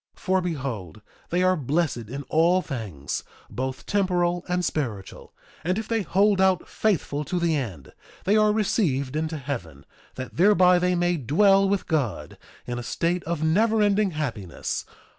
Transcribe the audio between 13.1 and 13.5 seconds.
of